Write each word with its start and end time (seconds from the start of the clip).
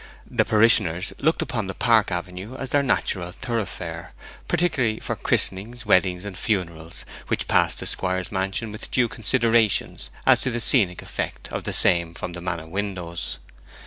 The 0.25 0.45
parishioners 0.45 1.13
looked 1.19 1.43
upon 1.43 1.67
the 1.67 1.75
park 1.75 2.09
avenue 2.09 2.55
as 2.57 2.71
their 2.71 2.81
natural 2.81 3.31
thoroughfare, 3.31 4.13
particularly 4.47 4.99
for 4.99 5.15
christenings, 5.15 5.85
weddings, 5.85 6.25
and 6.25 6.35
funerals, 6.35 7.05
which 7.27 7.47
passed 7.47 7.79
the 7.79 7.85
squire's 7.85 8.31
mansion 8.31 8.71
with 8.71 8.89
due 8.89 9.07
considerations 9.07 10.09
as 10.25 10.41
to 10.41 10.49
the 10.49 10.59
scenic 10.59 11.03
effect 11.03 11.49
of 11.49 11.65
the 11.65 11.71
same 11.73 12.15
from 12.15 12.33
the 12.33 12.41
manor 12.41 12.65
windows. 12.65 13.37